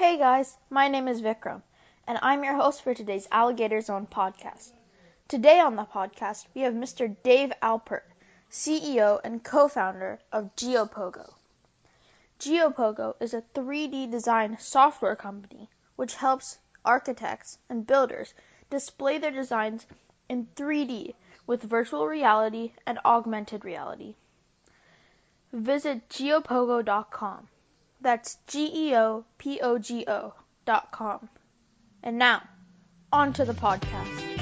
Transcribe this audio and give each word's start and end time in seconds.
Hey 0.00 0.16
guys, 0.16 0.56
my 0.70 0.88
name 0.88 1.08
is 1.08 1.20
Vikram, 1.20 1.60
and 2.06 2.18
I'm 2.22 2.42
your 2.42 2.54
host 2.54 2.80
for 2.80 2.94
today's 2.94 3.28
Alligator 3.30 3.82
Zone 3.82 4.06
podcast. 4.10 4.72
Today 5.28 5.60
on 5.60 5.76
the 5.76 5.84
podcast, 5.84 6.46
we 6.54 6.62
have 6.62 6.72
Mr. 6.72 7.14
Dave 7.22 7.52
Alpert, 7.62 8.04
CEO 8.50 9.20
and 9.22 9.44
co 9.44 9.68
founder 9.68 10.18
of 10.32 10.56
GeoPogo. 10.56 11.34
GeoPogo 12.38 13.14
is 13.20 13.34
a 13.34 13.44
3D 13.54 14.10
design 14.10 14.56
software 14.58 15.16
company 15.16 15.68
which 15.96 16.14
helps 16.14 16.58
architects 16.82 17.58
and 17.68 17.86
builders 17.86 18.32
display 18.70 19.18
their 19.18 19.30
designs 19.30 19.86
in 20.30 20.46
3D 20.56 21.14
with 21.46 21.62
virtual 21.62 22.06
reality 22.06 22.72
and 22.86 22.98
augmented 23.04 23.66
reality. 23.66 24.14
Visit 25.52 26.08
geopogo.com. 26.08 27.48
That's 28.02 28.38
G 28.46 28.70
E 28.88 28.96
O 28.96 29.24
P 29.36 29.60
O 29.60 29.78
G 29.78 30.04
O 30.08 30.32
dot 30.64 30.90
com. 30.90 31.28
And 32.02 32.18
now, 32.18 32.42
on 33.12 33.32
to 33.34 33.44
the 33.44 33.52
podcast. 33.52 34.40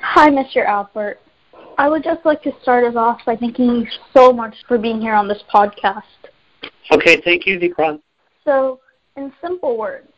Hi, 0.00 0.30
Mr. 0.30 0.66
Alpert. 0.66 1.16
I 1.78 1.88
would 1.88 2.02
just 2.02 2.24
like 2.24 2.42
to 2.42 2.52
start 2.60 2.84
us 2.84 2.96
off 2.96 3.20
by 3.24 3.36
thanking 3.36 3.66
you 3.66 3.86
so 4.12 4.32
much 4.32 4.54
for 4.66 4.76
being 4.76 5.00
here 5.00 5.14
on 5.14 5.28
this 5.28 5.42
podcast. 5.52 6.02
Okay, 6.90 7.20
thank 7.22 7.46
you, 7.46 7.58
Vikram. 7.58 8.00
So, 8.44 8.80
in 9.16 9.32
simple 9.42 9.76
words, 9.76 10.08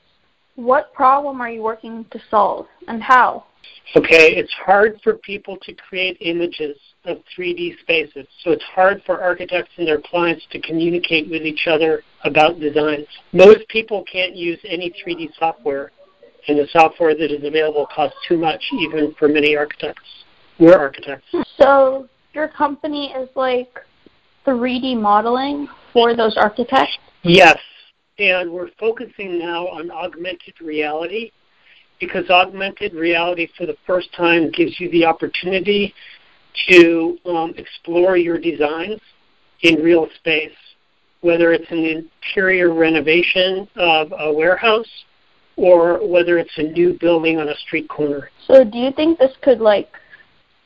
what 0.56 0.92
problem 0.92 1.40
are 1.40 1.50
you 1.50 1.62
working 1.62 2.04
to 2.10 2.20
solve 2.30 2.66
and 2.86 3.02
how? 3.02 3.44
Okay, 3.96 4.36
it's 4.36 4.52
hard 4.52 5.00
for 5.02 5.14
people 5.14 5.56
to 5.62 5.74
create 5.74 6.16
images 6.20 6.76
of 7.04 7.18
3D 7.36 7.80
spaces. 7.80 8.26
So 8.44 8.52
it's 8.52 8.62
hard 8.62 9.02
for 9.04 9.20
architects 9.20 9.72
and 9.78 9.86
their 9.86 10.00
clients 10.00 10.44
to 10.52 10.60
communicate 10.60 11.28
with 11.30 11.42
each 11.42 11.66
other 11.66 12.02
about 12.24 12.60
designs. 12.60 13.06
Most 13.32 13.66
people 13.68 14.04
can't 14.10 14.36
use 14.36 14.58
any 14.68 14.92
3D 15.04 15.30
software, 15.38 15.90
and 16.46 16.58
the 16.58 16.68
software 16.72 17.14
that 17.16 17.32
is 17.32 17.44
available 17.44 17.86
costs 17.94 18.16
too 18.28 18.36
much, 18.36 18.62
even 18.78 19.14
for 19.18 19.28
many 19.28 19.56
architects. 19.56 20.08
We're 20.58 20.78
architects. 20.78 21.26
So, 21.56 22.08
your 22.32 22.48
company 22.48 23.12
is 23.12 23.28
like 23.34 23.78
3D 24.46 25.00
modeling 25.00 25.68
for 25.92 26.14
those 26.14 26.36
architects? 26.36 26.98
Yes, 27.22 27.58
and 28.18 28.50
we're 28.50 28.70
focusing 28.78 29.38
now 29.38 29.66
on 29.68 29.90
augmented 29.90 30.60
reality 30.60 31.30
because 32.00 32.28
augmented 32.30 32.94
reality 32.94 33.48
for 33.56 33.66
the 33.66 33.76
first 33.86 34.12
time 34.14 34.50
gives 34.50 34.80
you 34.80 34.90
the 34.90 35.04
opportunity 35.04 35.94
to 36.68 37.18
um, 37.26 37.54
explore 37.56 38.16
your 38.16 38.38
designs 38.38 39.00
in 39.62 39.76
real 39.76 40.08
space, 40.16 40.56
whether 41.20 41.52
it's 41.52 41.70
an 41.70 41.84
interior 41.84 42.72
renovation 42.72 43.68
of 43.76 44.12
a 44.18 44.32
warehouse 44.32 44.88
or 45.56 46.06
whether 46.06 46.38
it's 46.38 46.56
a 46.56 46.62
new 46.62 46.96
building 46.98 47.38
on 47.38 47.48
a 47.50 47.56
street 47.56 47.88
corner. 47.88 48.30
So, 48.46 48.64
do 48.64 48.78
you 48.78 48.92
think 48.92 49.18
this 49.18 49.32
could 49.42 49.60
like 49.60 49.92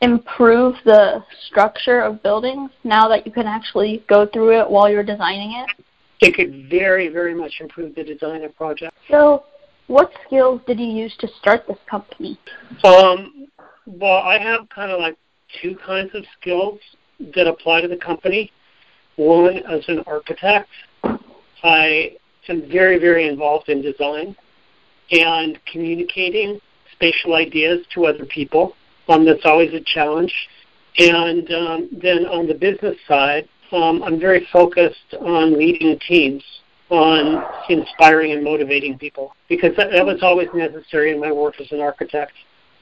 improve 0.05 0.75
the 0.85 1.25
structure 1.47 2.01
of 2.01 2.23
buildings 2.23 2.71
now 2.85 3.09
that 3.09 3.27
you 3.27 3.33
can 3.33 3.47
actually 3.47 4.05
go 4.09 4.27
through 4.27 4.61
it 4.61 4.69
while 4.69 4.89
you're 4.89 5.03
designing 5.03 5.53
it? 5.53 5.85
It 6.21 6.35
could 6.35 6.69
very, 6.71 7.09
very 7.09 7.35
much 7.35 7.55
improve 7.61 7.95
the 7.95 8.05
design 8.05 8.45
of 8.45 8.55
projects. 8.55 8.97
So, 9.11 9.45
what 9.87 10.11
skills 10.27 10.61
did 10.67 10.79
you 10.79 10.87
use 10.87 11.15
to 11.21 11.29
start 11.41 11.67
this 11.67 11.79
company? 11.91 12.39
Um, 12.85 13.49
well, 13.87 14.23
I 14.23 14.39
have 14.39 14.69
kind 14.69 14.91
of 14.91 15.01
like 15.01 15.17
two 15.61 15.77
kinds 15.85 16.15
of 16.15 16.25
skills 16.41 16.79
that 17.35 17.47
apply 17.47 17.83
to 17.83 17.89
the 17.89 17.97
company. 17.97 18.51
One, 19.17 19.59
as 19.59 19.83
an 19.89 20.03
architect, 20.07 20.69
I 21.63 22.13
am 22.49 22.69
very, 22.71 22.99
very 22.99 23.29
involved 23.29 23.69
in 23.69 23.83
design 23.83 24.37
and 25.11 25.59
communicating 25.71 26.61
spatial 26.93 27.35
ideas 27.35 27.85
to 27.95 28.07
other 28.07 28.25
people. 28.25 28.75
Um, 29.09 29.25
that's 29.25 29.45
always 29.45 29.73
a 29.75 29.81
challenge. 29.81 30.33
And 30.99 31.51
um, 31.53 31.89
then 32.03 32.27
on 32.27 32.47
the 32.47 32.55
business 32.55 32.97
side, 33.09 33.49
um, 33.73 34.03
I'm 34.03 34.21
very 34.21 34.47
focused 34.53 35.15
on 35.21 35.59
leading 35.59 35.99
teams, 36.07 36.43
on 36.91 37.45
inspiring 37.69 38.33
and 38.33 38.45
motivating 38.45 38.99
people, 38.99 39.35
because 39.49 39.77
that, 39.77 39.91
that 39.91 40.07
was 40.07 40.23
always 40.23 40.49
necessary 40.55 41.13
in 41.13 41.21
my 41.21 41.33
work 41.33 41.61
as 41.61 41.71
an 41.73 41.81
architect. 41.81 42.33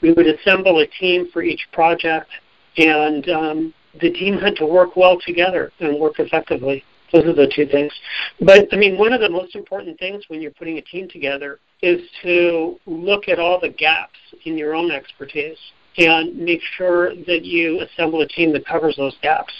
We 0.02 0.12
would 0.12 0.26
assemble 0.26 0.80
a 0.80 0.86
team 0.86 1.28
for 1.32 1.42
each 1.42 1.66
project, 1.72 2.28
and 2.76 3.28
um, 3.30 3.74
the 4.00 4.10
team 4.10 4.38
had 4.38 4.56
to 4.56 4.66
work 4.66 4.96
well 4.96 5.18
together 5.24 5.72
and 5.80 5.98
work 5.98 6.18
effectively. 6.18 6.84
Those 7.12 7.24
are 7.26 7.34
the 7.34 7.50
two 7.54 7.66
things. 7.66 7.92
But 8.40 8.68
I 8.72 8.76
mean, 8.76 8.98
one 8.98 9.12
of 9.12 9.20
the 9.20 9.28
most 9.28 9.54
important 9.54 9.98
things 9.98 10.24
when 10.28 10.40
you're 10.40 10.50
putting 10.50 10.78
a 10.78 10.82
team 10.82 11.08
together 11.08 11.58
is 11.82 12.00
to 12.22 12.78
look 12.86 13.28
at 13.28 13.38
all 13.38 13.60
the 13.60 13.68
gaps 13.68 14.18
in 14.44 14.56
your 14.56 14.74
own 14.74 14.90
expertise 14.90 15.58
and 15.98 16.36
make 16.36 16.60
sure 16.76 17.14
that 17.26 17.44
you 17.44 17.80
assemble 17.80 18.22
a 18.22 18.28
team 18.28 18.52
that 18.52 18.66
covers 18.66 18.96
those 18.96 19.16
gaps. 19.22 19.52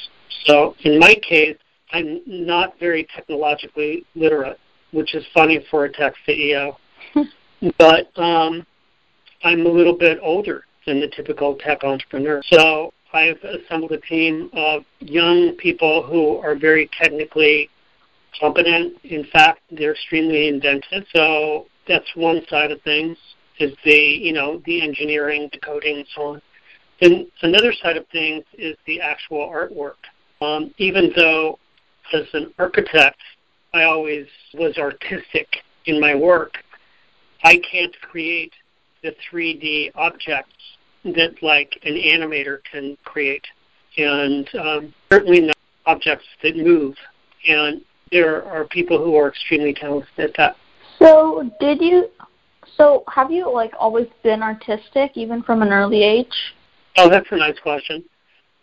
So 0.46 0.74
in 0.80 0.98
my 0.98 1.14
case, 1.14 1.56
I'm 1.92 2.20
not 2.26 2.78
very 2.78 3.06
technologically 3.14 4.04
literate, 4.14 4.58
which 4.92 5.14
is 5.14 5.24
funny 5.34 5.64
for 5.70 5.84
a 5.84 5.92
tech 5.92 6.14
CEO. 6.26 6.76
but 7.78 8.10
um, 8.18 8.66
I'm 9.44 9.66
a 9.66 9.68
little 9.68 9.96
bit 9.96 10.18
older 10.22 10.64
than 10.86 11.00
the 11.00 11.08
typical 11.08 11.56
tech 11.56 11.84
entrepreneur. 11.84 12.42
So 12.46 12.92
I've 13.12 13.38
assembled 13.42 13.92
a 13.92 14.00
team 14.00 14.50
of 14.54 14.84
young 15.00 15.54
people 15.58 16.02
who 16.02 16.38
are 16.38 16.56
very 16.56 16.88
technically 16.98 17.68
competent. 18.40 18.96
In 19.04 19.24
fact, 19.32 19.60
they're 19.70 19.92
extremely 19.92 20.48
inventive. 20.48 21.04
So 21.14 21.66
that's 21.86 22.08
one 22.14 22.40
side 22.48 22.70
of 22.70 22.80
things 22.82 23.18
is 23.58 23.72
the 23.84 23.90
you 23.90 24.32
know 24.32 24.62
the 24.66 24.82
engineering, 24.82 25.48
the 25.52 25.58
coding, 25.58 25.98
and 25.98 26.06
so 26.14 26.22
on. 26.22 26.42
Then 27.00 27.30
another 27.42 27.72
side 27.72 27.96
of 27.96 28.06
things 28.08 28.44
is 28.56 28.76
the 28.86 29.00
actual 29.00 29.48
artwork. 29.48 29.96
Um, 30.40 30.74
even 30.78 31.12
though 31.16 31.58
as 32.12 32.26
an 32.32 32.52
architect, 32.58 33.18
I 33.74 33.84
always 33.84 34.26
was 34.54 34.76
artistic 34.78 35.48
in 35.86 36.00
my 36.00 36.14
work, 36.14 36.58
I 37.44 37.60
can't 37.70 37.94
create 38.00 38.52
the 39.02 39.14
3D 39.30 39.90
objects 39.94 40.52
that 41.04 41.42
like 41.42 41.78
an 41.84 41.94
animator 41.94 42.58
can 42.70 42.96
create, 43.04 43.44
and 43.98 44.48
um, 44.54 44.94
certainly 45.10 45.40
not 45.40 45.56
objects 45.86 46.26
that 46.42 46.56
move. 46.56 46.94
And 47.48 47.82
there 48.12 48.44
are 48.44 48.64
people 48.64 48.98
who 49.02 49.16
are 49.16 49.28
extremely 49.28 49.74
talented 49.74 50.10
at 50.18 50.30
that. 50.36 50.56
So, 51.00 51.50
did 51.58 51.80
you 51.80 52.08
so, 52.76 53.04
have 53.08 53.30
you 53.30 53.52
like 53.52 53.72
always 53.78 54.08
been 54.22 54.42
artistic, 54.42 55.12
even 55.14 55.42
from 55.42 55.62
an 55.62 55.72
early 55.72 56.02
age? 56.02 56.54
Oh, 56.96 57.08
that's 57.08 57.26
a 57.30 57.36
nice 57.36 57.58
question. 57.60 58.04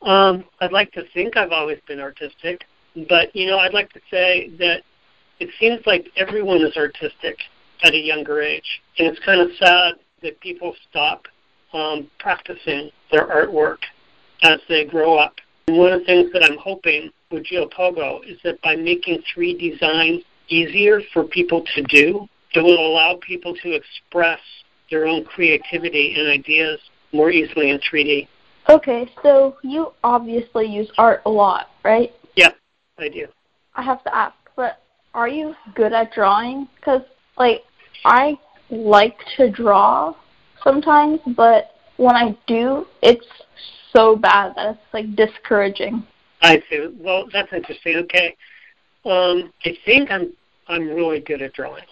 Um, 0.01 0.45
I'd 0.61 0.71
like 0.71 0.91
to 0.93 1.03
think 1.13 1.35
I've 1.35 1.51
always 1.51 1.79
been 1.87 1.99
artistic, 1.99 2.63
but 3.07 3.35
you 3.35 3.47
know, 3.47 3.57
I'd 3.57 3.73
like 3.73 3.91
to 3.93 3.99
say 4.09 4.49
that 4.59 4.81
it 5.39 5.49
seems 5.59 5.85
like 5.85 6.09
everyone 6.15 6.61
is 6.61 6.75
artistic 6.77 7.37
at 7.83 7.93
a 7.93 7.97
younger 7.97 8.41
age, 8.41 8.81
and 8.97 9.07
it's 9.07 9.19
kind 9.25 9.41
of 9.41 9.49
sad 9.57 9.95
that 10.21 10.39
people 10.41 10.75
stop 10.89 11.25
um, 11.73 12.09
practicing 12.19 12.91
their 13.11 13.27
artwork 13.27 13.77
as 14.43 14.59
they 14.67 14.85
grow 14.85 15.17
up. 15.17 15.35
And 15.67 15.77
one 15.77 15.91
of 15.91 15.99
the 15.99 16.05
things 16.05 16.31
that 16.33 16.43
I'm 16.43 16.57
hoping 16.57 17.11
with 17.31 17.45
GeoPogo 17.45 18.23
is 18.27 18.37
that 18.43 18.61
by 18.61 18.75
making 18.75 19.21
3D 19.35 19.73
design 19.73 20.21
easier 20.47 21.01
for 21.13 21.23
people 21.23 21.63
to 21.75 21.83
do, 21.83 22.27
it 22.53 22.61
will 22.61 22.79
allow 22.79 23.19
people 23.21 23.55
to 23.55 23.73
express 23.73 24.39
their 24.89 25.05
own 25.05 25.23
creativity 25.23 26.15
and 26.17 26.27
ideas 26.27 26.79
more 27.11 27.29
easily 27.31 27.69
in 27.69 27.79
3D. 27.79 28.27
Okay, 28.69 29.09
so 29.23 29.57
you 29.63 29.93
obviously 30.03 30.65
use 30.65 30.91
art 30.97 31.21
a 31.25 31.29
lot, 31.29 31.69
right? 31.83 32.13
Yeah, 32.35 32.51
I 32.97 33.09
do. 33.09 33.27
I 33.75 33.81
have 33.81 34.03
to 34.03 34.15
ask, 34.15 34.35
but 34.55 34.81
are 35.13 35.27
you 35.27 35.55
good 35.75 35.93
at 35.93 36.11
drawing? 36.13 36.67
Because, 36.75 37.01
like, 37.37 37.63
I 38.05 38.37
like 38.69 39.17
to 39.37 39.49
draw 39.49 40.13
sometimes, 40.63 41.19
but 41.35 41.71
when 41.97 42.15
I 42.15 42.37
do, 42.47 42.85
it's 43.01 43.25
so 43.93 44.15
bad 44.15 44.53
that 44.55 44.75
it's, 44.75 44.93
like, 44.93 45.15
discouraging. 45.15 46.03
I 46.41 46.61
see. 46.69 46.87
Well, 46.99 47.25
that's 47.31 47.51
interesting. 47.51 47.97
Okay. 47.97 48.35
Um, 49.05 49.51
I 49.65 49.77
think 49.85 50.11
I'm 50.11 50.33
I'm 50.67 50.87
really 50.87 51.19
good 51.19 51.41
at 51.41 51.53
drawing. 51.53 51.83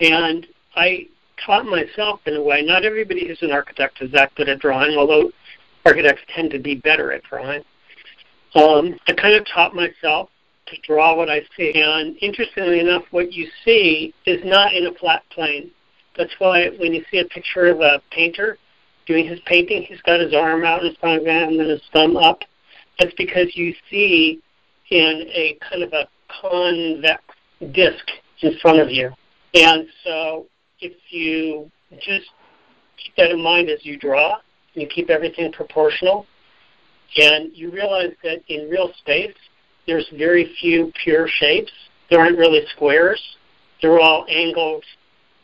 And 0.00 0.46
I 0.76 1.06
taught 1.44 1.66
myself 1.66 2.20
in 2.26 2.34
a 2.34 2.42
way. 2.42 2.62
Not 2.62 2.84
everybody 2.84 3.26
who's 3.26 3.42
an 3.42 3.52
architect 3.52 4.00
is 4.00 4.10
that 4.12 4.34
good 4.34 4.48
at 4.48 4.60
drawing, 4.60 4.96
although 4.96 5.30
architects 5.84 6.22
tend 6.34 6.50
to 6.50 6.58
be 6.58 6.74
better 6.74 7.12
at 7.12 7.22
drawing. 7.24 7.62
Um, 8.54 8.98
I 9.06 9.12
kind 9.12 9.34
of 9.34 9.46
taught 9.46 9.74
myself 9.74 10.30
to 10.66 10.76
draw 10.86 11.16
what 11.16 11.28
I 11.28 11.42
see. 11.56 11.72
And 11.74 12.16
interestingly 12.20 12.80
enough, 12.80 13.04
what 13.10 13.32
you 13.32 13.48
see 13.64 14.14
is 14.26 14.40
not 14.44 14.72
in 14.74 14.86
a 14.86 14.94
flat 14.94 15.22
plane. 15.30 15.70
That's 16.16 16.32
why 16.38 16.68
when 16.78 16.94
you 16.94 17.04
see 17.10 17.18
a 17.18 17.24
picture 17.24 17.66
of 17.66 17.80
a 17.80 18.00
painter 18.10 18.58
doing 19.06 19.26
his 19.26 19.40
painting, 19.46 19.82
he's 19.82 20.00
got 20.02 20.20
his 20.20 20.34
arm 20.34 20.64
out 20.64 20.84
in 20.84 20.94
front 20.96 21.20
of 21.20 21.26
him 21.26 21.48
and 21.50 21.60
then 21.60 21.68
his 21.68 21.82
thumb 21.92 22.16
up. 22.16 22.40
That's 22.98 23.14
because 23.16 23.54
you 23.54 23.74
see 23.90 24.40
in 24.90 25.24
a 25.34 25.58
kind 25.68 25.82
of 25.82 25.92
a 25.92 26.06
convex 26.40 27.22
disc 27.72 28.06
in 28.40 28.56
front 28.58 28.78
of 28.78 28.90
you. 28.90 29.10
And 29.54 29.86
so 30.02 30.46
if 30.80 30.92
you 31.10 31.70
just 32.00 32.28
keep 32.96 33.14
that 33.16 33.30
in 33.30 33.42
mind 33.42 33.70
as 33.70 33.84
you 33.84 33.96
draw, 33.96 34.38
you 34.74 34.88
keep 34.88 35.08
everything 35.10 35.52
proportional, 35.52 36.26
and 37.16 37.56
you 37.56 37.70
realize 37.70 38.12
that 38.24 38.42
in 38.48 38.68
real 38.68 38.92
space, 38.98 39.34
there's 39.86 40.08
very 40.16 40.54
few 40.60 40.92
pure 41.04 41.28
shapes. 41.28 41.70
There 42.10 42.20
aren't 42.20 42.38
really 42.38 42.62
squares. 42.74 43.22
They're 43.80 44.00
all 44.00 44.26
angles, 44.28 44.82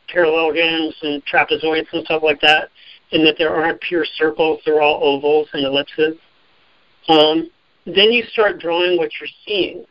parallelograms, 0.09 0.95
and 1.03 1.23
trapezoids 1.27 1.87
and 1.93 2.05
stuff 2.05 2.23
like 2.25 2.41
that. 2.41 2.71
And 3.13 3.25
that 3.27 3.37
there 3.39 3.55
aren't 3.55 3.81
pure 3.81 4.05
circles. 4.17 4.61
They're 4.65 4.81
all 4.81 5.01
ovals 5.03 5.49
and 5.53 5.65
ellipses. 5.65 6.17
Um, 7.09 7.51
then 7.87 8.13
you 8.13 8.25
start 8.33 8.61
drawing 8.61 8.97
what 8.97 9.11
you're 9.21 9.29
seeing 9.47 9.85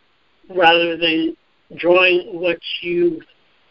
rather 0.49 0.97
than 0.97 1.35
drawing 1.77 2.39
what 2.39 2.59
you 2.81 3.21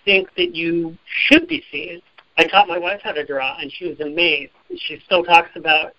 think 0.08 0.34
that 0.38 0.56
you 0.56 0.96
should 1.26 1.46
be 1.46 1.62
seeing. 1.70 2.00
I 2.38 2.44
taught 2.44 2.66
my 2.66 2.78
wife 2.78 3.00
how 3.04 3.12
to 3.12 3.26
draw, 3.26 3.58
and 3.58 3.70
she 3.70 3.88
was 3.88 4.00
amazed. 4.00 4.52
She 4.74 4.98
still 5.04 5.22
talks 5.22 5.50
about 5.54 5.92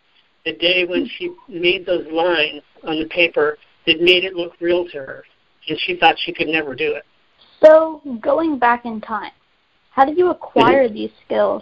the 0.45 0.53
day 0.53 0.83
when 0.83 1.07
she 1.17 1.31
made 1.47 1.85
those 1.85 2.07
lines 2.11 2.63
on 2.83 2.97
the 2.97 3.07
paper 3.09 3.59
that 3.85 4.01
made 4.01 4.23
it 4.23 4.33
look 4.33 4.53
real 4.59 4.85
to 4.89 4.97
her, 4.97 5.23
and 5.67 5.77
she 5.81 5.95
thought 5.95 6.15
she 6.17 6.33
could 6.33 6.47
never 6.47 6.73
do 6.73 6.95
it. 6.95 7.03
So, 7.63 8.01
going 8.19 8.57
back 8.57 8.85
in 8.85 8.99
time, 8.99 9.31
how 9.91 10.05
did 10.05 10.17
you 10.17 10.31
acquire 10.31 10.85
mm-hmm. 10.85 10.95
these 10.95 11.11
skills? 11.23 11.61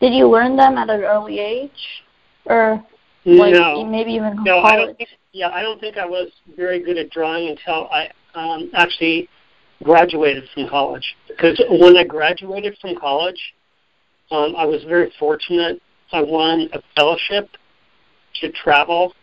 Did 0.00 0.14
you 0.14 0.28
learn 0.28 0.56
them 0.56 0.78
at 0.78 0.88
an 0.88 1.02
early 1.02 1.40
age, 1.40 2.04
or 2.44 2.84
like 3.24 3.54
no. 3.54 3.84
maybe 3.84 4.12
even 4.12 4.36
no, 4.44 4.60
college? 4.60 4.72
I 4.72 4.76
don't 4.76 4.98
think, 4.98 5.08
yeah, 5.32 5.48
I 5.48 5.62
don't 5.62 5.80
think 5.80 5.96
I 5.96 6.06
was 6.06 6.30
very 6.56 6.80
good 6.80 6.96
at 6.96 7.10
drawing 7.10 7.48
until 7.48 7.88
I 7.88 8.08
um, 8.36 8.70
actually 8.74 9.28
graduated 9.82 10.44
from 10.54 10.68
college. 10.68 11.04
Because 11.28 11.60
when 11.70 11.96
I 11.96 12.04
graduated 12.04 12.76
from 12.80 12.96
college, 12.96 13.40
um, 14.30 14.54
I 14.56 14.64
was 14.64 14.82
very 14.84 15.12
fortunate. 15.18 15.80
I 16.12 16.22
won 16.22 16.68
a 16.72 16.82
fellowship 16.96 17.48
to 18.40 18.52
travel 18.52 19.14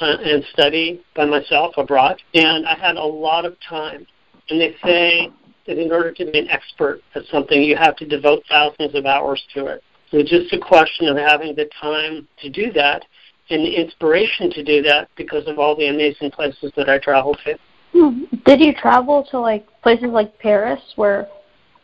uh, 0.00 0.16
and 0.24 0.44
study 0.52 1.02
by 1.14 1.24
myself 1.24 1.74
abroad, 1.76 2.20
and 2.34 2.66
I 2.66 2.74
had 2.74 2.96
a 2.96 3.04
lot 3.04 3.44
of 3.44 3.56
time. 3.68 4.06
And 4.48 4.60
they 4.60 4.74
say 4.84 5.30
that 5.66 5.78
in 5.78 5.92
order 5.92 6.12
to 6.12 6.30
be 6.30 6.38
an 6.38 6.48
expert 6.48 7.00
at 7.14 7.22
something, 7.30 7.62
you 7.62 7.76
have 7.76 7.96
to 7.96 8.06
devote 8.06 8.42
thousands 8.48 8.94
of 8.94 9.06
hours 9.06 9.42
to 9.54 9.66
it. 9.66 9.82
So 10.10 10.18
it's 10.18 10.30
just 10.30 10.52
a 10.52 10.58
question 10.58 11.06
of 11.06 11.16
having 11.16 11.54
the 11.54 11.68
time 11.80 12.26
to 12.42 12.50
do 12.50 12.72
that 12.72 13.04
and 13.50 13.64
the 13.64 13.80
inspiration 13.80 14.50
to 14.50 14.64
do 14.64 14.82
that 14.82 15.08
because 15.16 15.46
of 15.46 15.58
all 15.58 15.76
the 15.76 15.88
amazing 15.88 16.30
places 16.30 16.72
that 16.76 16.88
I 16.88 16.98
traveled 16.98 17.38
to. 17.44 17.56
Did 17.92 18.60
you 18.60 18.72
travel 18.74 19.26
to 19.30 19.38
like 19.38 19.66
places 19.82 20.08
like 20.10 20.38
Paris 20.38 20.80
where 20.96 21.28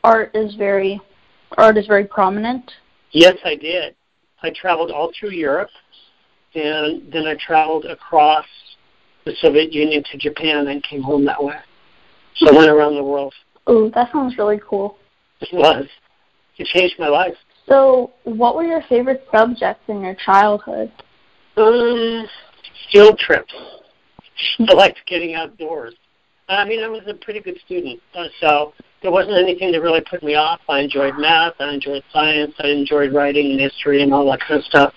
art 0.05 0.35
is 0.35 0.55
very 0.55 1.01
art 1.57 1.77
is 1.77 1.87
very 1.87 2.05
prominent? 2.05 2.71
Yes, 3.13 3.37
I 3.45 3.55
did. 3.55 3.95
I 4.43 4.51
traveled 4.51 4.91
all 4.91 5.11
through 5.19 5.31
Europe 5.31 5.71
and 6.55 7.13
then 7.13 7.27
I 7.27 7.35
traveled 7.35 7.85
across 7.85 8.47
the 9.25 9.33
Soviet 9.41 9.73
Union 9.73 10.03
to 10.11 10.19
Japan 10.19 10.69
and 10.69 10.83
came 10.83 11.03
home 11.03 11.25
that 11.25 11.43
way. 11.43 11.57
So 12.37 12.49
I 12.49 12.57
went 12.57 12.71
around 12.71 12.95
the 12.95 13.05
world. 13.05 13.35
Oh, 13.67 13.91
that 13.91 14.13
sounds 14.13 14.39
really 14.39 14.61
cool. 14.69 14.97
It 15.41 15.49
was. 15.53 15.87
It 16.59 16.67
changed 16.69 16.95
my 16.99 17.09
life. 17.09 17.35
So, 17.69 18.13
what 18.25 18.55
were 18.55 18.65
your 18.65 18.83
favorite 18.89 19.27
subjects 19.35 19.83
in 19.89 20.01
your 20.01 20.15
childhood? 20.15 20.93
Um, 21.57 22.27
field 22.93 23.19
trips. 23.19 23.53
I 24.61 24.73
liked 24.75 25.01
getting 25.07 25.35
outdoors. 25.35 25.95
I 26.49 26.65
mean, 26.65 26.83
I 26.83 26.89
was 26.89 27.03
a 27.09 27.15
pretty 27.15 27.41
good 27.41 27.59
student, 27.65 28.01
so 28.41 28.73
there 29.03 29.11
wasn't 29.11 29.37
anything 29.37 29.73
that 29.73 29.81
really 29.81 30.03
put 30.09 30.23
me 30.23 30.37
off. 30.37 30.61
I 30.69 30.81
enjoyed 30.81 31.19
math, 31.19 31.55
I 31.59 31.75
enjoyed 31.75 32.05
science, 32.13 32.55
I 32.61 32.69
enjoyed 32.69 33.13
writing 33.13 33.51
and 33.51 33.61
history 33.61 34.03
and 34.03 34.15
all 34.15 34.31
that 34.31 34.41
kind 34.41 34.61
of 34.61 34.65
stuff. 34.65 34.95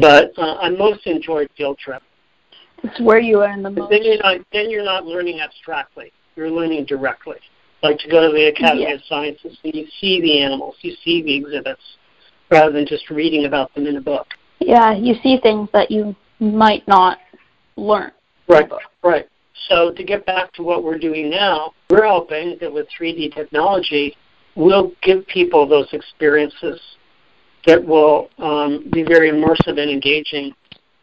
But 0.00 0.32
uh, 0.38 0.56
I 0.60 0.70
most 0.70 1.06
enjoyed 1.06 1.50
field 1.56 1.78
trips. 1.78 2.04
It's 2.84 3.00
where 3.00 3.18
you 3.18 3.38
learn 3.38 3.62
the 3.62 3.70
most. 3.70 3.90
Then 3.90 4.04
you're 4.04 4.18
not 4.18 4.40
then 4.52 4.70
you're 4.70 4.84
not 4.84 5.04
learning 5.04 5.40
abstractly. 5.40 6.12
You're 6.36 6.50
learning 6.50 6.86
directly. 6.86 7.36
Like 7.82 7.98
to 7.98 8.08
go 8.08 8.26
to 8.26 8.32
the 8.32 8.48
Academy 8.48 8.82
yeah. 8.82 8.94
of 8.94 9.00
Sciences 9.08 9.58
and 9.64 9.74
you 9.74 9.86
see 10.00 10.20
the 10.20 10.40
animals, 10.40 10.76
you 10.82 10.94
see 11.04 11.22
the 11.22 11.34
exhibits, 11.34 11.82
rather 12.50 12.72
than 12.72 12.86
just 12.86 13.10
reading 13.10 13.44
about 13.46 13.74
them 13.74 13.86
in 13.86 13.96
a 13.96 14.00
book. 14.00 14.26
Yeah, 14.60 14.94
you 14.94 15.14
see 15.22 15.38
things 15.42 15.68
that 15.72 15.90
you 15.90 16.14
might 16.38 16.86
not 16.86 17.18
learn. 17.76 18.12
Right, 18.48 18.70
right. 19.02 19.28
So 19.68 19.92
to 19.92 20.04
get 20.04 20.26
back 20.26 20.52
to 20.54 20.62
what 20.62 20.82
we're 20.82 20.98
doing 20.98 21.30
now, 21.30 21.72
we're 21.88 22.06
hoping 22.06 22.56
that 22.60 22.72
with 22.72 22.86
3D 22.98 23.34
technology, 23.34 24.16
we'll 24.56 24.92
give 25.02 25.26
people 25.26 25.66
those 25.66 25.88
experiences 25.92 26.80
that 27.66 27.82
will 27.82 28.28
um, 28.38 28.88
be 28.92 29.02
very 29.02 29.30
immersive 29.30 29.80
and 29.80 29.90
engaging, 29.90 30.52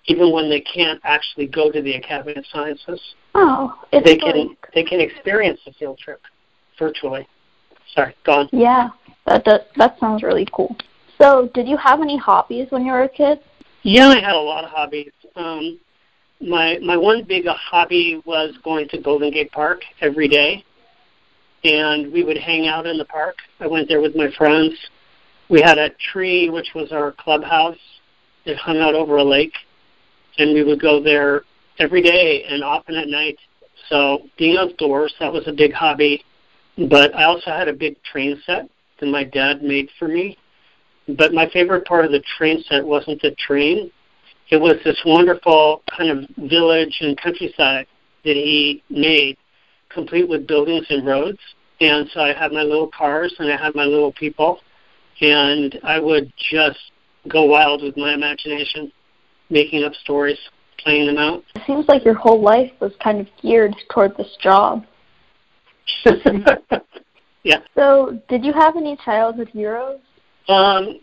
even 0.05 0.31
when 0.31 0.49
they 0.49 0.59
can't 0.61 0.99
actually 1.03 1.47
go 1.47 1.71
to 1.71 1.81
the 1.81 1.95
Academy 1.95 2.33
of 2.35 2.45
Sciences. 2.51 3.01
Oh, 3.35 3.79
it's 3.91 4.05
they 4.05 4.17
can 4.17 4.49
like... 4.49 4.67
they 4.73 4.83
can 4.83 4.99
experience 4.99 5.59
the 5.65 5.71
field 5.73 5.97
trip 5.97 6.21
virtually. 6.77 7.27
Sorry, 7.95 8.13
go 8.25 8.33
on. 8.33 8.49
Yeah, 8.51 8.89
that 9.25 9.45
does, 9.45 9.61
that 9.77 9.97
sounds 9.99 10.21
really 10.21 10.47
cool. 10.51 10.75
So, 11.19 11.49
did 11.53 11.67
you 11.67 11.77
have 11.77 12.01
any 12.01 12.17
hobbies 12.17 12.67
when 12.69 12.85
you 12.85 12.91
were 12.91 13.03
a 13.03 13.09
kid? 13.09 13.39
Yeah, 13.83 14.09
I 14.09 14.19
had 14.19 14.35
a 14.35 14.39
lot 14.39 14.63
of 14.63 14.69
hobbies. 14.69 15.11
Um, 15.35 15.79
my 16.41 16.79
my 16.79 16.97
one 16.97 17.23
big 17.23 17.45
hobby 17.47 18.21
was 18.25 18.55
going 18.63 18.87
to 18.89 19.01
Golden 19.01 19.31
Gate 19.31 19.51
Park 19.51 19.81
every 20.01 20.27
day, 20.27 20.63
and 21.63 22.11
we 22.11 22.23
would 22.23 22.37
hang 22.37 22.67
out 22.67 22.85
in 22.85 22.97
the 22.97 23.05
park. 23.05 23.35
I 23.59 23.67
went 23.67 23.87
there 23.87 24.01
with 24.01 24.15
my 24.15 24.29
friends 24.37 24.73
we 25.49 25.61
had 25.61 25.77
a 25.79 25.89
tree 26.11 26.49
which 26.49 26.69
was 26.75 26.91
our 26.91 27.11
clubhouse 27.11 27.77
It 28.45 28.55
hung 28.57 28.77
out 28.77 28.95
over 28.95 29.17
a 29.17 29.23
lake, 29.23 29.53
and 30.37 30.53
we 30.53 30.63
would 30.63 30.79
go 30.79 31.01
there 31.03 31.43
every 31.79 32.01
day 32.01 32.43
and 32.47 32.63
often 32.63 32.95
at 32.95 33.07
night. 33.07 33.37
So 33.89 34.27
being 34.37 34.57
outdoors, 34.57 35.13
that 35.19 35.33
was 35.33 35.47
a 35.47 35.51
big 35.51 35.73
hobby. 35.73 36.23
But 36.89 37.13
I 37.15 37.23
also 37.25 37.51
had 37.51 37.67
a 37.67 37.73
big 37.73 38.01
train 38.03 38.41
set 38.45 38.69
that 38.99 39.07
my 39.07 39.23
dad 39.23 39.63
made 39.63 39.89
for 39.97 40.07
me. 40.07 40.37
But 41.17 41.33
my 41.33 41.49
favorite 41.49 41.85
part 41.85 42.05
of 42.05 42.11
the 42.11 42.23
train 42.37 42.63
set 42.69 42.85
wasn't 42.85 43.21
the 43.21 43.31
train. 43.31 43.91
It 44.51 44.57
was 44.57 44.77
this 44.83 44.99
wonderful 45.05 45.83
kind 45.95 46.09
of 46.09 46.49
village 46.49 46.97
and 47.01 47.19
countryside 47.19 47.85
that 48.25 48.35
he 48.35 48.83
made, 48.89 49.37
complete 49.89 50.27
with 50.27 50.47
buildings 50.47 50.85
and 50.89 51.05
roads. 51.05 51.39
And 51.81 52.09
so 52.13 52.21
I 52.21 52.33
had 52.33 52.51
my 52.51 52.63
little 52.63 52.89
cars 52.89 53.33
and 53.39 53.51
I 53.51 53.57
had 53.57 53.75
my 53.75 53.85
little 53.85 54.11
people 54.11 54.59
and 55.21 55.79
I 55.83 55.99
would 55.99 56.31
just 56.51 56.79
go 57.27 57.45
wild 57.45 57.83
with 57.83 57.95
my 57.97 58.13
imagination, 58.13 58.91
making 59.49 59.83
up 59.83 59.93
stories, 59.93 60.37
playing 60.77 61.07
them 61.07 61.17
out. 61.17 61.43
It 61.55 61.61
seems 61.67 61.87
like 61.87 62.03
your 62.05 62.13
whole 62.13 62.41
life 62.41 62.71
was 62.79 62.93
kind 63.03 63.19
of 63.19 63.27
geared 63.41 63.75
toward 63.91 64.15
this 64.17 64.35
job. 64.41 64.85
yeah. 67.43 67.59
So, 67.75 68.21
did 68.29 68.45
you 68.45 68.53
have 68.53 68.77
any 68.77 68.97
childhood 69.03 69.49
heroes? 69.49 69.99
Um, 70.47 71.01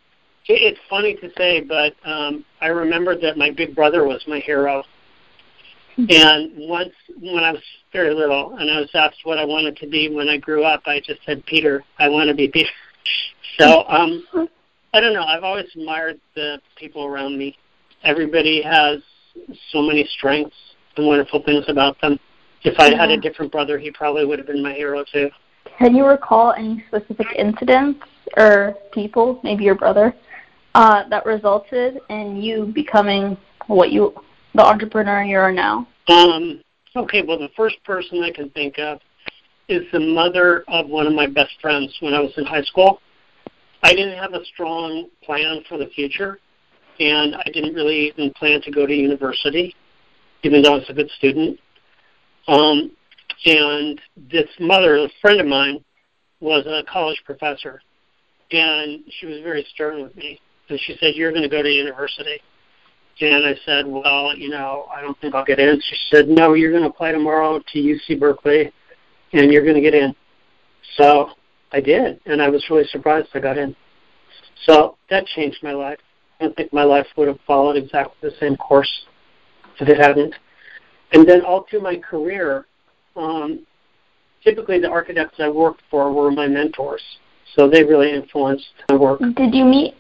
it's 0.55 0.79
funny 0.89 1.15
to 1.17 1.31
say, 1.37 1.61
but 1.61 1.95
um, 2.05 2.45
I 2.61 2.69
remember 2.69 3.19
that 3.19 3.37
my 3.37 3.51
big 3.51 3.75
brother 3.75 4.05
was 4.05 4.23
my 4.27 4.39
hero. 4.41 4.85
and 5.97 6.53
once, 6.57 6.93
when 7.19 7.43
I 7.43 7.53
was 7.53 7.63
very 7.93 8.15
little, 8.15 8.57
and 8.57 8.71
I 8.71 8.81
was 8.81 8.91
asked 8.95 9.21
what 9.25 9.39
I 9.39 9.45
wanted 9.45 9.77
to 9.79 9.87
be 9.87 10.15
when 10.15 10.29
I 10.29 10.37
grew 10.37 10.65
up, 10.65 10.83
I 10.87 11.01
just 11.01 11.21
said, 11.25 11.45
Peter, 11.47 11.83
I 11.99 12.09
want 12.09 12.29
to 12.29 12.35
be 12.35 12.49
Peter. 12.49 12.71
So 13.59 13.85
um, 13.89 14.27
I 14.93 15.01
don't 15.01 15.15
know. 15.15 15.23
I've 15.23 15.45
always 15.45 15.67
admired 15.75 16.21
the 16.35 16.61
people 16.77 17.07
around 17.07 17.39
me. 17.39 17.57
Everybody 18.03 18.61
has 18.61 18.99
so 19.71 19.81
many 19.81 20.07
strengths 20.19 20.57
and 20.97 21.07
wonderful 21.07 21.43
things 21.43 21.65
about 21.69 21.99
them. 22.01 22.19
If 22.65 22.79
I 22.79 22.89
yeah. 22.89 22.99
had 22.99 23.11
a 23.11 23.17
different 23.17 23.53
brother, 23.53 23.79
he 23.79 23.91
probably 23.91 24.27
would 24.27 24.39
have 24.39 24.47
been 24.47 24.63
my 24.63 24.73
hero 24.73 25.05
too. 25.11 25.31
Can 25.79 25.95
you 25.95 26.07
recall 26.07 26.53
any 26.53 26.85
specific 26.89 27.29
incidents 27.37 28.01
or 28.37 28.75
people, 28.93 29.41
maybe 29.43 29.65
your 29.65 29.75
brother, 29.75 30.15
uh, 30.77 31.09
that 31.09 31.25
resulted 31.25 31.99
in 32.11 32.37
you 32.37 32.71
becoming 32.75 33.35
what 33.67 33.91
you, 33.91 34.13
the 34.55 34.63
entrepreneur 34.63 35.23
you 35.23 35.39
are 35.39 35.51
now? 35.51 35.89
Um, 36.09 36.63
okay, 36.95 37.23
well, 37.27 37.39
the 37.39 37.49
first 37.57 37.83
person 37.83 38.23
I 38.23 38.31
can 38.31 38.51
think 38.51 38.79
of 38.79 39.01
is 39.69 39.85
the 39.91 40.01
mother 40.01 40.65
of 40.69 40.87
one 40.87 41.07
of 41.07 41.15
my 41.15 41.27
best 41.27 41.53
friends 41.63 41.97
when 42.01 42.13
I 42.13 42.21
was 42.21 42.33
in 42.37 42.45
high 42.45 42.63
school. 42.63 43.01
I 43.83 43.95
didn't 43.95 44.19
have 44.19 44.35
a 44.35 44.45
strong 44.45 45.09
plan 45.25 45.63
for 45.67 45.79
the 45.79 45.87
future, 45.87 46.39
and 47.01 47.35
I 47.35 47.51
didn't 47.55 47.75
really 47.75 48.09
even 48.09 48.31
plan 48.35 48.61
to 48.61 48.71
go 48.71 48.87
to 48.87 48.95
university, 48.95 49.75
even 50.43 50.61
though 50.61 50.75
I 50.75 50.77
was 50.77 50.91
a 50.91 50.95
good 50.95 51.11
student. 51.17 51.59
Um, 52.49 52.93
and 53.47 53.99
this 54.31 54.49
mother, 54.61 54.97
a 54.97 55.09
friend 55.23 55.41
of 55.41 55.47
mine, 55.47 55.83
was 56.41 56.67
a 56.67 56.83
college 56.93 57.23
professor, 57.25 57.81
and 58.51 59.05
she 59.19 59.25
was 59.25 59.41
very 59.43 59.67
stern 59.73 60.03
with 60.03 60.15
me. 60.17 60.39
And 60.69 60.81
she 60.81 60.97
said, 61.01 61.15
"You're 61.15 61.31
going 61.31 61.43
to 61.43 61.49
go 61.49 61.63
to 61.63 61.69
university." 61.69 62.41
And 63.21 63.47
I 63.47 63.55
said, 63.65 63.87
"Well, 63.87 64.37
you 64.37 64.51
know, 64.51 64.89
I 64.95 65.01
don't 65.01 65.19
think 65.21 65.35
I'll 65.35 65.45
get 65.45 65.59
in." 65.59 65.81
She 65.81 65.97
said, 66.11 66.29
"No, 66.29 66.55
you're 66.55 66.71
going 66.71 66.83
to 66.83 66.89
apply 66.89 67.13
tomorrow 67.13 67.61
to 67.73 67.79
UC 67.79 68.19
Berkeley, 68.19 68.73
and 69.33 69.53
you're 69.53 69.63
going 69.63 69.77
to 69.77 69.81
get 69.81 69.95
in." 69.95 70.15
So 70.97 71.31
I 71.73 71.81
did, 71.81 72.21
and 72.27 72.41
I 72.43 72.49
was 72.49 72.65
really 72.71 72.87
surprised 72.87 73.29
I 73.35 73.41
got 73.41 73.59
in. 73.59 73.75
So 74.65 74.97
that 75.11 75.27
changed 75.27 75.59
my 75.63 75.73
life. 75.73 75.99
I 76.41 76.45
don't 76.45 76.57
think 76.57 76.73
my 76.73 76.85
life 76.85 77.07
would 77.17 77.29
have 77.29 77.39
followed 77.47 77.77
exactly 77.77 78.31
the 78.31 78.37
same 78.39 78.57
course 78.57 79.07
if 79.81 79.89
it 79.89 79.99
hadn't. 79.99 80.35
And 81.13 81.27
then 81.27 81.43
all 81.43 81.67
through 81.69 81.83
my 81.83 81.97
career, 81.97 82.67
um, 83.17 83.61
typically 84.43 84.81
the 84.81 84.89
architects 84.89 85.37
I 85.39 85.49
worked 85.49 85.83
for 85.91 86.13
were 86.13 86.31
my 86.31 86.47
mentors, 86.47 87.03
so 87.55 87.69
they 87.69 87.85
really 87.85 88.13
influenced 88.13 88.67
my 88.89 88.97
work. 88.97 89.21
Did 89.21 89.55
you 89.55 89.65
meet 89.65 89.95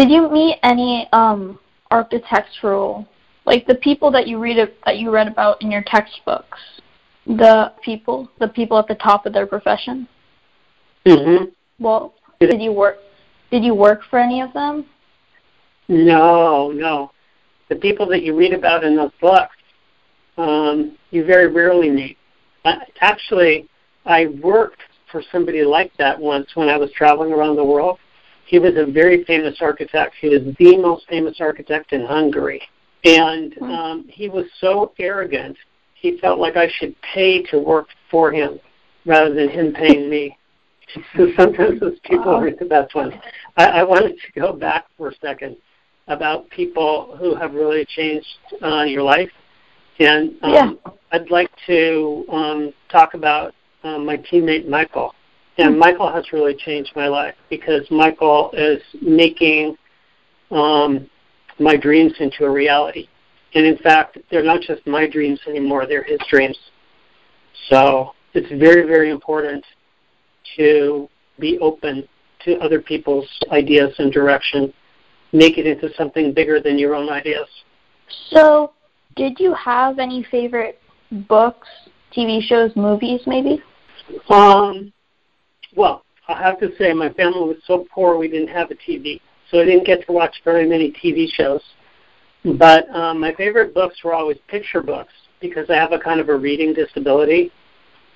Did 0.00 0.10
you 0.10 0.30
meet 0.30 0.56
any 0.62 1.06
um, 1.12 1.58
architectural, 1.90 3.06
like 3.44 3.66
the 3.66 3.74
people 3.74 4.10
that 4.12 4.26
you 4.26 4.38
read 4.38 4.56
that 4.86 4.96
you 4.96 5.10
read 5.10 5.28
about 5.28 5.60
in 5.60 5.70
your 5.70 5.82
textbooks? 5.86 6.58
The 7.26 7.74
people, 7.84 8.26
the 8.38 8.48
people 8.48 8.78
at 8.78 8.88
the 8.88 8.94
top 8.94 9.26
of 9.26 9.34
their 9.34 9.46
profession. 9.46 10.08
Mm-hmm. 11.04 11.44
Well, 11.78 12.14
did 12.40 12.62
you 12.62 12.72
work? 12.72 12.96
Did 13.50 13.62
you 13.62 13.74
work 13.74 14.00
for 14.08 14.18
any 14.18 14.40
of 14.40 14.54
them? 14.54 14.86
No, 15.88 16.70
no. 16.70 17.10
The 17.68 17.76
people 17.76 18.08
that 18.08 18.22
you 18.22 18.34
read 18.34 18.54
about 18.54 18.84
in 18.84 18.96
those 18.96 19.12
books, 19.20 19.54
um, 20.38 20.96
you 21.10 21.26
very 21.26 21.48
rarely 21.48 21.90
meet. 21.90 22.16
Uh, 22.64 22.76
actually, 23.02 23.68
I 24.06 24.28
worked 24.42 24.80
for 25.12 25.22
somebody 25.30 25.62
like 25.62 25.92
that 25.98 26.18
once 26.18 26.48
when 26.54 26.70
I 26.70 26.78
was 26.78 26.90
traveling 26.92 27.34
around 27.34 27.56
the 27.56 27.64
world. 27.64 27.98
He 28.50 28.58
was 28.58 28.72
a 28.76 28.84
very 28.84 29.22
famous 29.26 29.58
architect. 29.60 30.16
He 30.20 30.28
was 30.28 30.42
the 30.58 30.76
most 30.76 31.06
famous 31.08 31.36
architect 31.40 31.92
in 31.92 32.04
Hungary. 32.04 32.60
And 33.04 33.54
hmm. 33.54 33.64
um, 33.64 34.04
he 34.08 34.28
was 34.28 34.44
so 34.58 34.92
arrogant, 34.98 35.56
he 35.94 36.18
felt 36.18 36.40
like 36.40 36.56
I 36.56 36.68
should 36.68 36.96
pay 37.00 37.44
to 37.44 37.60
work 37.60 37.86
for 38.10 38.32
him 38.32 38.58
rather 39.06 39.32
than 39.32 39.48
him 39.48 39.72
paying 39.72 40.10
me. 40.10 40.36
So 41.16 41.28
sometimes 41.36 41.78
those 41.78 42.00
people 42.02 42.32
wow. 42.32 42.40
are 42.40 42.50
the 42.50 42.64
best 42.64 42.96
ones. 42.96 43.14
I, 43.56 43.66
I 43.66 43.82
wanted 43.84 44.16
to 44.26 44.40
go 44.40 44.52
back 44.52 44.86
for 44.96 45.10
a 45.10 45.14
second 45.22 45.56
about 46.08 46.50
people 46.50 47.16
who 47.16 47.36
have 47.36 47.54
really 47.54 47.84
changed 47.84 48.26
uh, 48.60 48.82
your 48.82 49.04
life. 49.04 49.30
And 50.00 50.34
um, 50.42 50.52
yeah. 50.52 50.92
I'd 51.12 51.30
like 51.30 51.52
to 51.68 52.24
um, 52.28 52.72
talk 52.90 53.14
about 53.14 53.54
um, 53.84 54.04
my 54.04 54.16
teammate 54.16 54.66
Michael. 54.66 55.14
And. 55.68 55.78
Michael 55.78 56.12
has 56.12 56.32
really 56.32 56.54
changed 56.54 56.92
my 56.94 57.08
life 57.08 57.34
because 57.48 57.82
Michael 57.90 58.50
is 58.52 58.82
making 59.00 59.76
um, 60.50 61.08
my 61.58 61.76
dreams 61.76 62.12
into 62.20 62.44
a 62.44 62.50
reality. 62.50 63.08
And 63.54 63.66
in 63.66 63.76
fact, 63.78 64.18
they're 64.30 64.44
not 64.44 64.60
just 64.62 64.86
my 64.86 65.08
dreams 65.08 65.40
anymore, 65.48 65.86
they're 65.86 66.04
his 66.04 66.20
dreams. 66.28 66.58
So 67.68 68.14
it's 68.34 68.48
very, 68.60 68.86
very 68.86 69.10
important 69.10 69.64
to 70.56 71.08
be 71.38 71.58
open 71.58 72.06
to 72.44 72.58
other 72.58 72.80
people's 72.80 73.28
ideas 73.50 73.94
and 73.98 74.12
direction, 74.12 74.72
make 75.32 75.58
it 75.58 75.66
into 75.66 75.92
something 75.94 76.32
bigger 76.32 76.60
than 76.60 76.78
your 76.78 76.94
own 76.94 77.08
ideas. 77.10 77.48
So, 78.30 78.72
did 79.16 79.38
you 79.38 79.54
have 79.54 79.98
any 79.98 80.24
favorite 80.30 80.80
books, 81.28 81.68
TV 82.16 82.40
shows, 82.42 82.74
movies, 82.76 83.20
maybe? 83.26 83.62
Um, 84.28 84.92
well, 85.76 86.04
I 86.28 86.34
have 86.42 86.60
to 86.60 86.70
say 86.78 86.92
my 86.92 87.10
family 87.10 87.40
was 87.40 87.56
so 87.66 87.86
poor 87.92 88.16
we 88.16 88.28
didn't 88.28 88.48
have 88.48 88.70
a 88.70 88.74
TV, 88.74 89.20
so 89.50 89.60
I 89.60 89.64
didn't 89.64 89.86
get 89.86 90.06
to 90.06 90.12
watch 90.12 90.34
very 90.44 90.68
many 90.68 90.92
TV 90.92 91.28
shows. 91.30 91.62
But 92.58 92.88
um, 92.90 93.20
my 93.20 93.34
favorite 93.34 93.74
books 93.74 94.02
were 94.02 94.14
always 94.14 94.38
picture 94.48 94.82
books 94.82 95.12
because 95.40 95.68
I 95.68 95.74
have 95.74 95.92
a 95.92 95.98
kind 95.98 96.20
of 96.20 96.28
a 96.28 96.36
reading 96.36 96.72
disability. 96.72 97.52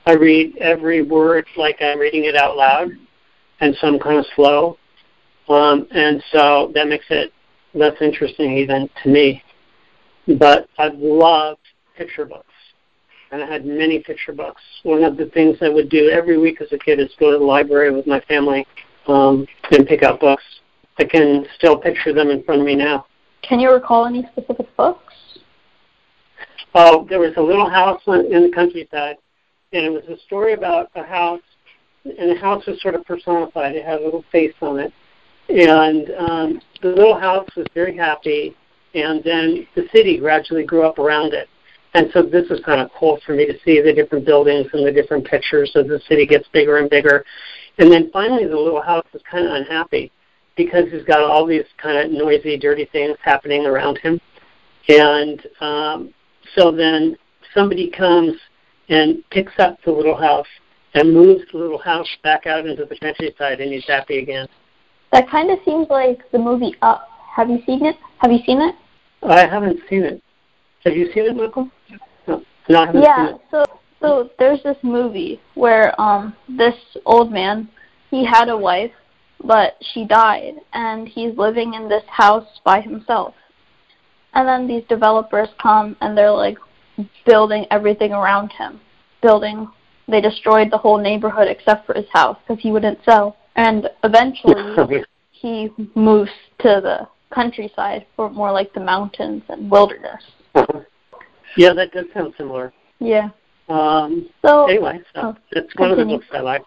I 0.07 0.13
read 0.13 0.57
every 0.59 1.03
word 1.03 1.47
like 1.57 1.77
I'm 1.81 1.99
reading 1.99 2.25
it 2.25 2.37
out 2.37 2.57
loud, 2.57 2.91
and 3.61 3.75
so 3.81 3.89
I'm 3.89 3.99
kind 3.99 4.19
of 4.19 4.27
slow. 4.35 4.79
Um, 5.49 5.87
and 5.91 6.23
so 6.33 6.73
that 6.75 6.89
makes 6.89 7.05
it 7.11 7.33
less 7.75 7.95
interesting 8.01 8.57
even 8.57 8.89
to 9.03 9.09
me. 9.09 9.43
But 10.39 10.69
I've 10.79 10.97
loved 10.97 11.61
picture 11.97 12.25
books 12.25 12.54
and 13.35 13.43
I 13.43 13.47
had 13.47 13.67
many 13.67 13.99
picture 13.99 14.33
books. 14.33 14.63
One 14.85 15.03
of 15.03 15.17
the 15.17 15.27
things 15.27 15.59
I 15.61 15.69
would 15.69 15.89
do 15.89 16.09
every 16.09 16.39
week 16.39 16.61
as 16.61 16.69
a 16.71 16.79
kid 16.79 17.01
is 17.01 17.11
go 17.19 17.33
to 17.33 17.39
the 17.39 17.45
library 17.45 17.91
with 17.91 18.07
my 18.07 18.21
family 18.21 18.65
um, 19.09 19.45
and 19.73 19.85
pick 19.89 20.05
out 20.05 20.21
books. 20.21 20.45
I 20.99 21.05
can 21.05 21.45
still 21.57 21.77
picture 21.77 22.13
them 22.13 22.31
in 22.31 22.45
front 22.45 22.61
of 22.61 22.67
me 22.67 22.77
now. 22.77 23.07
Can 23.43 23.59
you 23.59 23.73
recall 23.73 24.07
any 24.07 24.25
specific 24.31 24.75
books? 24.77 25.15
Oh, 26.77 27.07
there 27.11 27.19
was 27.19 27.33
a 27.37 27.43
little 27.43 27.69
house 27.69 28.01
in 28.07 28.45
the 28.45 28.53
countryside, 28.55 29.17
and 29.73 29.85
it 29.85 29.91
was 29.91 30.05
a 30.09 30.17
story 30.27 30.53
about 30.53 30.91
a 30.95 31.03
house, 31.03 31.43
and 32.05 32.31
the 32.31 32.41
house 32.41 32.65
was 32.67 32.81
sort 32.81 32.95
of 32.95 33.05
personified. 33.05 33.75
It 33.75 33.85
had 33.85 34.01
a 34.01 34.05
little 34.05 34.25
face 34.31 34.55
on 34.63 34.79
it, 34.79 34.93
and 35.49 36.11
um, 36.19 36.61
the 36.83 36.89
little 36.89 37.19
house 37.19 37.49
was 37.57 37.67
very 37.75 37.97
happy, 37.97 38.57
and 38.95 39.25
then 39.25 39.67
the 39.75 39.89
city 39.93 40.19
gradually 40.19 40.65
grew 40.65 40.87
up 40.87 41.01
around 41.01 41.35
it 41.35 41.49
and 41.95 42.11
so 42.13 42.23
this 42.23 42.51
is 42.51 42.61
kind 42.65 42.81
of 42.81 42.91
cool 42.99 43.21
for 43.25 43.35
me 43.35 43.47
to 43.47 43.55
see 43.65 43.81
the 43.81 43.93
different 43.93 44.27
buildings 44.27 44.67
and 44.73 44.85
the 44.85 44.91
different 44.91 45.25
pictures 45.25 45.71
as 45.77 45.87
the 45.87 46.01
city 46.09 46.27
gets 46.27 46.47
bigger 46.53 46.79
and 46.79 46.91
bigger. 46.91 47.25
And 47.79 47.91
then 47.91 48.11
finally 48.13 48.47
the 48.47 48.57
little 48.57 48.83
house 48.83 49.07
is 49.15 49.23
kind 49.31 49.47
of 49.47 49.53
unhappy 49.53 50.11
because 50.57 50.91
he's 50.91 51.05
got 51.05 51.21
all 51.21 51.47
these 51.47 51.65
kind 51.79 51.99
of 51.99 52.11
noisy, 52.11 52.59
dirty 52.59 52.87
things 52.87 53.17
happening 53.23 53.65
around 53.65 53.99
him. 53.99 54.21
And 54.89 55.41
um, 55.61 56.15
so 56.57 56.73
then 56.73 57.17
somebody 57.55 57.91
comes 57.91 58.35
and 58.89 59.23
picks 59.31 59.53
up 59.59 59.79
the 59.85 59.93
little 59.93 60.17
house 60.17 60.47
and 60.95 61.13
moves 61.13 61.43
the 61.53 61.59
little 61.59 61.79
house 61.79 62.09
back 62.25 62.47
out 62.47 62.67
into 62.67 62.85
the 62.85 62.97
countryside 62.99 63.61
and 63.61 63.73
he's 63.73 63.87
happy 63.87 64.19
again. 64.19 64.49
That 65.13 65.31
kind 65.31 65.51
of 65.51 65.61
seems 65.65 65.87
like 65.91 66.29
the 66.33 66.39
movie 66.39 66.75
Up. 66.83 67.09
Have 67.37 67.51
you 67.51 67.61
seen 67.67 67.87
it? 67.87 67.97
Have 68.19 68.33
you 68.33 68.41
seen 68.45 68.61
it? 68.61 68.75
I 69.23 69.47
haven't 69.47 69.79
seen 69.89 70.03
it. 70.03 70.24
Have 70.85 70.97
you 70.97 71.11
seen 71.13 71.25
it, 71.25 71.37
Michael? 71.37 71.71
No, 72.27 72.43
yeah. 72.69 73.33
So 73.51 73.65
so 74.01 74.31
there's 74.39 74.63
this 74.63 74.77
movie 74.83 75.41
where 75.55 75.99
um 76.01 76.35
this 76.49 76.75
old 77.07 77.33
man 77.33 77.69
he 78.11 78.25
had 78.25 78.49
a 78.49 78.57
wife 78.57 78.93
but 79.43 79.77
she 79.93 80.05
died 80.05 80.55
and 80.73 81.09
he's 81.09 81.37
living 81.37 81.75
in 81.75 81.89
this 81.89 82.05
house 82.09 82.47
by 82.65 82.81
himself. 82.81 83.35
And 84.33 84.49
then 84.49 84.67
these 84.67 84.85
developers 84.89 85.49
come 85.61 85.97
and 86.01 86.17
they're 86.17 86.31
like 86.31 86.59
building 87.27 87.67
everything 87.71 88.13
around 88.13 88.53
him. 88.53 88.81
Building 89.23 89.69
they 90.07 90.21
destroyed 90.21 90.71
the 90.71 90.79
whole 90.79 90.99
neighborhood 90.99 91.49
except 91.49 91.87
for 91.87 91.95
his 91.95 92.09
house 92.13 92.37
because 92.47 92.63
he 92.63 92.71
wouldn't 92.71 92.99
sell. 93.05 93.37
And 93.57 93.89
eventually 94.03 95.05
he 95.31 95.71
moves 95.95 96.31
to 96.61 96.81
the 96.83 97.09
countryside 97.35 98.07
or 98.19 98.31
more 98.31 98.53
like 98.53 98.73
the 98.75 98.81
mountains 98.81 99.43
and 99.49 99.71
wilderness. 99.71 100.23
Yeah, 101.57 101.73
that 101.75 101.93
does 101.93 102.07
sound 102.13 102.35
similar. 102.37 102.73
Yeah. 102.99 103.31
Um, 103.69 104.29
so 104.45 104.67
anyway, 104.67 105.01
so 105.15 105.21
oh, 105.23 105.37
that's 105.53 105.75
one 105.77 105.91
continue. 105.91 106.17
of 106.17 106.21
the 106.21 106.27
books 106.27 106.27
I 106.35 106.41
liked. 106.41 106.67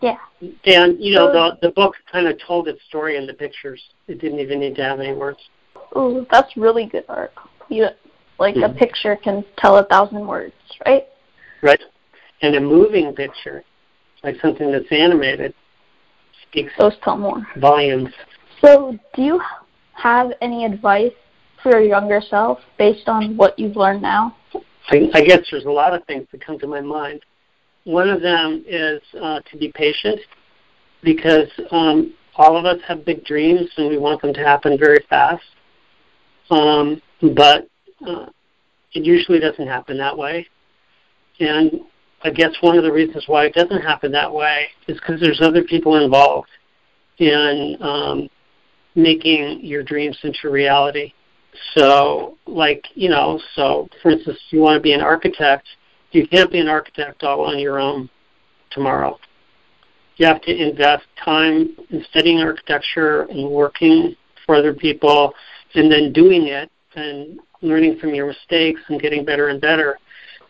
Yeah. 0.00 0.16
And 0.64 1.00
you 1.02 1.14
know, 1.14 1.28
so, 1.28 1.32
the 1.60 1.68
the 1.68 1.72
book 1.72 1.94
kind 2.10 2.26
of 2.26 2.38
told 2.44 2.68
its 2.68 2.80
story 2.88 3.16
in 3.16 3.26
the 3.26 3.34
pictures. 3.34 3.82
It 4.06 4.20
didn't 4.20 4.40
even 4.40 4.60
need 4.60 4.76
to 4.76 4.82
have 4.82 5.00
any 5.00 5.12
words. 5.12 5.38
Oh, 5.94 6.26
that's 6.30 6.56
really 6.56 6.86
good 6.86 7.04
art. 7.08 7.32
You 7.68 7.88
like 8.38 8.54
mm-hmm. 8.54 8.76
a 8.76 8.78
picture 8.78 9.16
can 9.16 9.44
tell 9.58 9.76
a 9.78 9.84
thousand 9.84 10.26
words, 10.26 10.54
right? 10.86 11.06
Right. 11.62 11.82
And 12.42 12.54
a 12.54 12.60
moving 12.60 13.12
picture, 13.14 13.64
like 14.22 14.36
something 14.40 14.70
that's 14.70 14.90
animated, 14.90 15.54
speaks 16.48 16.72
those 16.78 16.94
tell 17.02 17.16
more 17.16 17.46
volumes. 17.56 18.10
So, 18.60 18.98
do 19.14 19.22
you 19.22 19.40
have 19.94 20.30
any 20.40 20.64
advice 20.64 21.12
for 21.62 21.72
your 21.72 21.82
younger 21.82 22.20
self 22.20 22.58
based 22.78 23.08
on 23.08 23.36
what 23.36 23.58
you've 23.58 23.76
learned 23.76 24.02
now? 24.02 24.36
I, 24.90 25.22
guess 25.22 25.46
there's 25.50 25.66
a 25.66 25.70
lot 25.70 25.94
of 25.94 26.04
things 26.06 26.26
that 26.32 26.44
come 26.44 26.58
to 26.60 26.66
my 26.66 26.80
mind. 26.80 27.20
One 27.84 28.08
of 28.08 28.22
them 28.22 28.64
is 28.66 29.02
uh, 29.20 29.40
to 29.50 29.56
be 29.58 29.70
patient 29.74 30.20
because 31.02 31.48
um, 31.70 32.14
all 32.36 32.56
of 32.56 32.64
us 32.64 32.78
have 32.86 33.04
big 33.04 33.24
dreams 33.24 33.70
and 33.76 33.88
we 33.88 33.98
want 33.98 34.22
them 34.22 34.32
to 34.32 34.40
happen 34.40 34.78
very 34.78 35.04
fast. 35.10 35.42
Um, 36.50 37.02
but 37.34 37.68
uh, 38.06 38.26
it 38.94 39.04
usually 39.04 39.40
doesn't 39.40 39.66
happen 39.66 39.98
that 39.98 40.16
way. 40.16 40.46
And 41.40 41.80
I 42.22 42.30
guess 42.30 42.50
one 42.60 42.76
of 42.76 42.84
the 42.84 42.92
reasons 42.92 43.24
why 43.26 43.46
it 43.46 43.54
doesn't 43.54 43.82
happen 43.82 44.10
that 44.12 44.32
way 44.32 44.68
is 44.86 44.98
because 44.98 45.20
there's 45.20 45.40
other 45.40 45.62
people 45.62 46.02
involved 46.02 46.48
in 47.18 47.76
um, 47.80 48.28
making 48.94 49.60
your 49.64 49.82
dreams 49.82 50.18
into 50.22 50.50
reality. 50.50 51.12
So, 51.74 52.36
like, 52.46 52.84
you 52.94 53.08
know, 53.08 53.40
so 53.54 53.88
for 54.02 54.10
instance, 54.10 54.38
you 54.50 54.60
want 54.60 54.76
to 54.76 54.80
be 54.80 54.92
an 54.92 55.00
architect, 55.00 55.66
you 56.12 56.26
can't 56.26 56.50
be 56.50 56.58
an 56.58 56.68
architect 56.68 57.22
all 57.22 57.44
on 57.44 57.58
your 57.58 57.78
own 57.78 58.08
tomorrow. 58.70 59.18
You 60.16 60.26
have 60.26 60.42
to 60.42 60.54
invest 60.54 61.04
time 61.22 61.76
in 61.90 62.04
studying 62.10 62.40
architecture 62.40 63.22
and 63.22 63.48
working 63.50 64.16
for 64.44 64.56
other 64.56 64.74
people 64.74 65.32
and 65.74 65.90
then 65.90 66.12
doing 66.12 66.48
it 66.48 66.70
and 66.96 67.38
learning 67.62 67.98
from 67.98 68.14
your 68.14 68.26
mistakes 68.26 68.80
and 68.88 69.00
getting 69.00 69.24
better 69.24 69.48
and 69.48 69.60
better. 69.60 69.98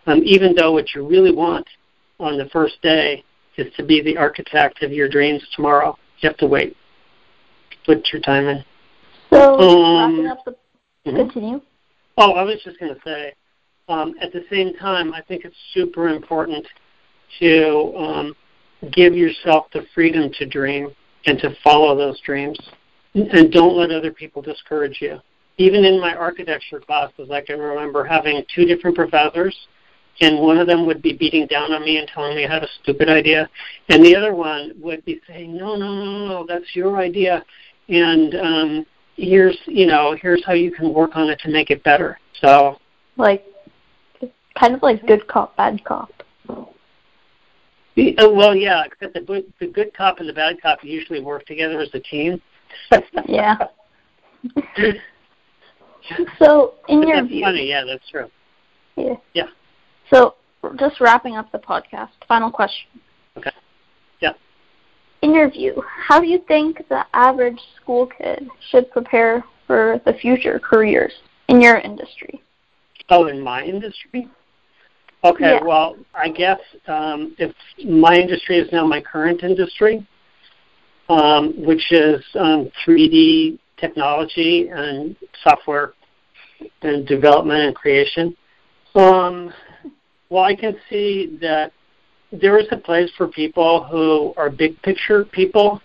Um, 0.06 0.22
even 0.24 0.54
though 0.54 0.72
what 0.72 0.94
you 0.94 1.06
really 1.06 1.34
want 1.34 1.66
on 2.18 2.38
the 2.38 2.48
first 2.50 2.80
day 2.82 3.22
is 3.56 3.72
to 3.76 3.84
be 3.84 4.00
the 4.00 4.16
architect 4.16 4.82
of 4.82 4.92
your 4.92 5.08
dreams 5.08 5.42
tomorrow, 5.54 5.98
you 6.20 6.28
have 6.28 6.38
to 6.38 6.46
wait. 6.46 6.76
Put 7.84 8.08
your 8.12 8.22
time 8.22 8.46
in. 8.46 8.64
So, 9.30 9.82
um, 9.82 10.12
wrapping 10.12 10.26
up 10.28 10.44
the. 10.44 10.56
Mm-hmm. 11.08 11.16
Continue. 11.16 11.60
Oh, 12.16 12.32
I 12.32 12.42
was 12.42 12.60
just 12.64 12.78
going 12.78 12.94
to 12.94 13.00
say, 13.04 13.32
um, 13.88 14.14
at 14.20 14.32
the 14.32 14.44
same 14.50 14.74
time, 14.74 15.14
I 15.14 15.22
think 15.22 15.44
it's 15.44 15.56
super 15.72 16.08
important 16.08 16.66
to 17.40 17.94
um, 17.96 18.36
give 18.92 19.14
yourself 19.14 19.66
the 19.72 19.86
freedom 19.94 20.30
to 20.38 20.46
dream 20.46 20.90
and 21.26 21.38
to 21.40 21.54
follow 21.64 21.96
those 21.96 22.20
dreams. 22.20 22.58
And 23.14 23.50
don't 23.50 23.76
let 23.76 23.90
other 23.90 24.12
people 24.12 24.42
discourage 24.42 24.98
you. 25.00 25.18
Even 25.56 25.84
in 25.84 26.00
my 26.00 26.14
architecture 26.14 26.80
classes, 26.80 27.30
I 27.30 27.40
can 27.40 27.58
remember 27.58 28.04
having 28.04 28.44
two 28.54 28.64
different 28.64 28.94
professors, 28.94 29.56
and 30.20 30.38
one 30.38 30.58
of 30.58 30.66
them 30.66 30.86
would 30.86 31.02
be 31.02 31.14
beating 31.14 31.46
down 31.46 31.72
on 31.72 31.84
me 31.84 31.96
and 31.96 32.06
telling 32.06 32.36
me 32.36 32.44
I 32.44 32.52
had 32.52 32.62
a 32.62 32.68
stupid 32.82 33.08
idea, 33.08 33.48
and 33.88 34.04
the 34.04 34.14
other 34.14 34.34
one 34.34 34.72
would 34.78 35.04
be 35.04 35.20
saying, 35.26 35.56
"No, 35.56 35.74
no, 35.74 36.04
no, 36.04 36.28
no, 36.28 36.46
that's 36.46 36.76
your 36.76 36.98
idea, 36.98 37.44
and 37.88 38.34
um, 38.36 38.86
here's 39.18 39.58
you 39.66 39.86
know 39.86 40.16
here's 40.20 40.42
how 40.46 40.52
you 40.54 40.70
can 40.70 40.94
work 40.94 41.10
on 41.14 41.28
it 41.28 41.38
to 41.40 41.50
make 41.50 41.70
it 41.70 41.82
better." 41.82 42.18
So, 42.40 42.78
like, 43.16 43.44
kind 44.58 44.74
of 44.74 44.82
like 44.82 45.06
good 45.06 45.26
cop, 45.26 45.56
bad 45.56 45.84
cop. 45.84 46.10
Oh, 48.18 48.32
well, 48.32 48.54
yeah, 48.54 48.84
except 48.84 49.14
the, 49.14 49.44
the 49.58 49.66
good 49.66 49.92
cop 49.92 50.20
and 50.20 50.28
the 50.28 50.32
bad 50.32 50.62
cop 50.62 50.84
usually 50.84 51.20
work 51.20 51.44
together 51.46 51.80
as 51.80 51.88
a 51.94 52.00
team. 52.00 52.40
yeah. 53.26 53.56
so, 56.38 56.74
in 56.88 57.00
but 57.00 57.08
your 57.08 57.16
that's 57.16 57.28
view, 57.28 57.42
funny. 57.42 57.68
Yeah, 57.68 57.84
that's 57.84 58.08
true. 58.08 58.30
Yeah. 58.96 59.14
Yeah. 59.34 59.48
So, 60.12 60.36
just 60.78 61.00
wrapping 61.00 61.36
up 61.36 61.50
the 61.50 61.58
podcast. 61.58 62.10
Final 62.28 62.52
question. 62.52 62.88
Okay. 65.22 65.26
Yeah. 65.26 65.28
In 65.28 65.34
your 65.34 65.50
view, 65.50 65.82
how 65.86 66.20
do 66.20 66.26
you 66.26 66.38
think 66.48 66.86
the 66.88 67.04
average 67.14 67.60
school 67.80 68.06
kid 68.06 68.48
should 68.70 68.90
prepare 68.90 69.44
for 69.66 70.00
the 70.04 70.12
future 70.14 70.58
careers 70.58 71.12
in 71.48 71.60
your 71.60 71.78
industry? 71.78 72.42
Oh, 73.10 73.26
in 73.26 73.40
my 73.40 73.62
industry? 73.62 74.28
Okay, 75.24 75.54
yeah. 75.54 75.64
well, 75.64 75.96
I 76.14 76.28
guess 76.28 76.60
um, 76.86 77.34
if 77.38 77.52
my 77.84 78.14
industry 78.14 78.58
is 78.58 78.70
now 78.72 78.86
my 78.86 79.00
current 79.00 79.42
industry, 79.42 80.06
um, 81.08 81.54
which 81.56 81.90
is 81.90 82.22
um, 82.38 82.70
3D 82.86 83.58
technology 83.78 84.68
and 84.68 85.16
software 85.42 85.94
and 86.82 87.06
development 87.06 87.60
and 87.60 87.74
creation. 87.74 88.36
Um, 88.94 89.52
well, 90.30 90.44
I 90.44 90.54
can 90.54 90.76
see 90.90 91.38
that 91.40 91.72
there 92.32 92.58
is 92.58 92.66
a 92.70 92.76
place 92.76 93.10
for 93.16 93.28
people 93.28 93.84
who 93.84 94.34
are 94.36 94.50
big 94.50 94.80
picture 94.82 95.24
people 95.24 95.80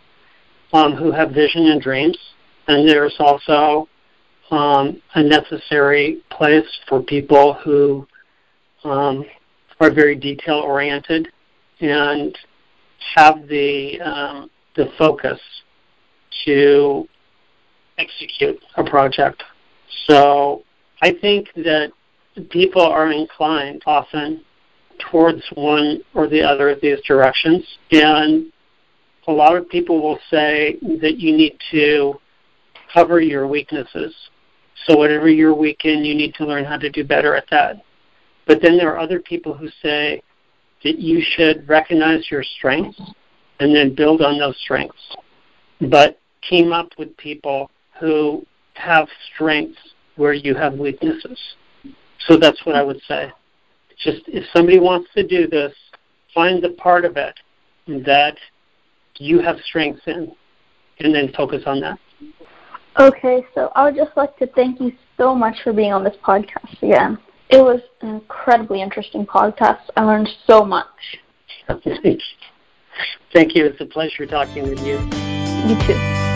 um, 0.74 0.94
who 0.96 1.12
have 1.12 1.32
vision 1.32 1.68
and 1.68 1.82
dreams, 1.82 2.18
and 2.68 2.88
there's 2.90 3.16
also 3.20 3.88
um, 4.52 5.02
a 5.16 5.24
necessary 5.24 6.22
place 6.30 6.68
for 6.88 7.02
people 7.02 7.54
who 7.54 8.08
um, 8.84 9.24
are 9.80 9.92
very 9.92 10.16
detail 10.16 10.56
oriented 10.56 11.28
and 11.80 12.38
have 13.16 13.48
the 13.48 14.00
um, 14.02 14.50
the 14.76 14.92
focus 14.98 15.40
to 16.46 17.08
execute 17.98 18.60
a 18.76 18.84
project. 18.84 19.44
So 20.08 20.64
I 21.02 21.14
think 21.14 21.48
that 21.56 21.92
people 22.50 22.82
are 22.82 23.12
inclined 23.12 23.84
often 23.86 24.44
towards 25.00 25.42
one 25.56 26.02
or 26.14 26.28
the 26.28 26.42
other 26.42 26.70
of 26.70 26.82
these 26.82 27.00
directions, 27.08 27.64
and 27.92 28.52
a 29.28 29.32
lot 29.32 29.56
of 29.56 29.70
people 29.70 30.02
will 30.02 30.20
say 30.30 30.78
that 31.02 31.18
you 31.18 31.36
need 31.36 31.58
to 31.72 32.16
cover 32.94 33.22
your 33.22 33.48
weaknesses. 33.48 34.14
So 34.86 34.98
whatever 34.98 35.30
you're 35.30 35.54
weak 35.54 35.86
in, 35.86 36.04
you 36.04 36.14
need 36.14 36.34
to 36.36 36.46
learn 36.46 36.66
how 36.66 36.78
to 36.78 36.90
do 36.90 37.04
better 37.04 37.36
at 37.36 37.46
that. 37.52 37.84
But 38.46 38.62
then 38.62 38.78
there 38.78 38.94
are 38.94 39.00
other 39.00 39.20
people 39.20 39.54
who 39.54 39.70
say 39.82 40.22
that 40.84 41.00
you 41.00 41.22
should 41.22 41.68
recognize 41.68 42.30
your 42.30 42.44
strengths 42.44 43.00
and 43.60 43.74
then 43.74 43.96
build 43.96 44.22
on 44.22 44.38
those 44.38 44.58
strengths. 44.62 45.16
But 45.90 46.20
team 46.50 46.74
up 46.74 46.90
with 46.98 47.16
people 47.18 47.72
who 48.00 48.46
have 48.74 49.08
strengths 49.34 49.80
where 50.18 50.34
you 50.34 50.56
have 50.56 50.74
weaknesses. 50.74 51.40
So 52.28 52.38
that's 52.38 52.66
what 52.66 52.76
I 52.76 52.84
would 52.84 53.00
say. 53.08 53.32
Just 53.98 54.22
if 54.28 54.46
somebody 54.54 54.80
wants 54.80 55.10
to 55.16 55.26
do 55.26 55.48
this, 55.48 55.74
find 56.34 56.64
the 56.64 56.72
part 56.72 57.06
of 57.06 57.18
it 57.18 57.36
that 58.06 58.38
you 59.18 59.40
have 59.42 59.58
strengths 59.66 60.02
in 60.08 60.32
and 61.00 61.14
then 61.14 61.32
focus 61.36 61.64
on 61.66 61.80
that. 61.82 62.00
Okay, 63.00 63.44
so 63.56 63.72
I 63.76 63.86
would 63.86 63.96
just 63.96 64.16
like 64.16 64.38
to 64.38 64.48
thank 64.48 64.80
you 64.80 64.92
so 65.18 65.34
much 65.34 65.56
for 65.64 65.74
being 65.74 65.94
on 65.94 66.04
this 66.04 66.16
podcast 66.24 66.82
again. 66.82 67.18
It 67.50 67.58
was 67.58 67.82
an 68.02 68.10
incredibly 68.10 68.82
interesting 68.82 69.26
podcast. 69.26 69.82
I 69.96 70.04
learned 70.04 70.30
so 70.48 70.64
much. 70.64 70.88
Thank 73.34 73.56
you. 73.56 73.66
It's 73.66 73.82
a 73.82 73.86
pleasure 73.86 74.26
talking 74.26 74.64
with 74.64 74.80
you. 74.80 75.00
You 75.68 75.76
too. 75.88 76.33